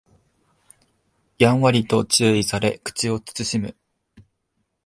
[1.37, 3.77] やんわりと注意され口を慎む